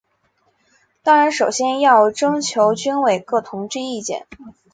[1.03, 4.25] 当然首先要征求军委各同志意见。